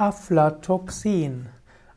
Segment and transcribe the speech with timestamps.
[0.00, 1.50] Aflatoxin.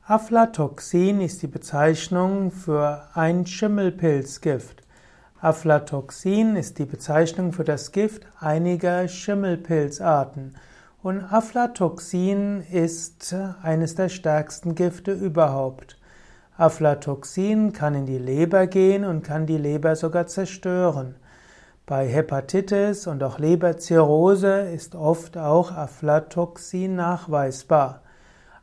[0.06, 4.84] Aflatoxin ist die Bezeichnung für ein Schimmelpilzgift.
[5.40, 10.58] Aflatoxin ist die Bezeichnung für das Gift einiger Schimmelpilzarten.
[11.02, 15.98] Und Aflatoxin ist eines der stärksten Gifte überhaupt.
[16.58, 21.16] Aflatoxin kann in die Leber gehen und kann die Leber sogar zerstören.
[21.86, 28.04] Bei Hepatitis und auch Leberzirrhose ist oft auch Aflatoxin nachweisbar.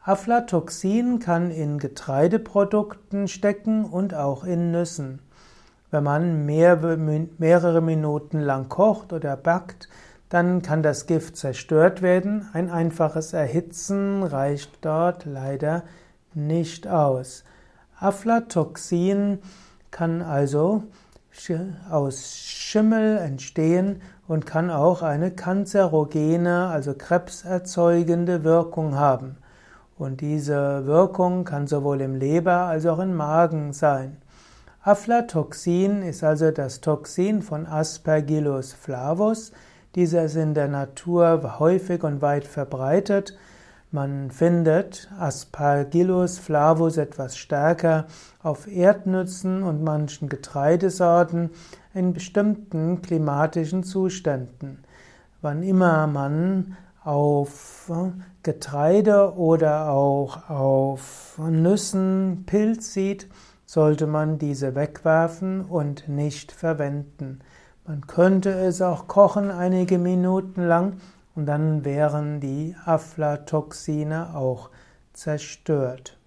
[0.02, 5.20] Aflatoxin kann in Getreideprodukten stecken und auch in Nüssen.
[5.90, 9.90] Wenn man mehrere Minuten lang kocht oder backt,
[10.30, 12.48] dann kann das Gift zerstört werden.
[12.54, 15.82] Ein einfaches Erhitzen reicht dort leider
[16.32, 17.44] nicht aus.
[17.98, 19.40] Aflatoxin
[19.90, 20.84] kann also
[21.90, 29.38] aus Schimmel entstehen und kann auch eine kanzerogene, also krebserzeugende Wirkung haben.
[29.98, 34.18] Und diese Wirkung kann sowohl im Leber als auch im Magen sein.
[34.84, 39.50] Aflatoxin ist also das Toxin von Aspergillus flavus.
[39.96, 43.36] Dieser ist in der Natur häufig und weit verbreitet.
[43.92, 48.06] Man findet Aspergillus flavus etwas stärker
[48.40, 51.50] auf Erdnüssen und manchen Getreidesorten
[51.92, 54.84] in bestimmten klimatischen Zuständen.
[55.42, 57.90] Wann immer man auf
[58.44, 63.28] Getreide oder auch auf Nüssen Pilz sieht,
[63.66, 67.40] sollte man diese wegwerfen und nicht verwenden.
[67.88, 70.98] Man könnte es auch kochen einige Minuten lang
[71.40, 74.68] und dann wären die Aflatoxine auch
[75.14, 76.19] zerstört.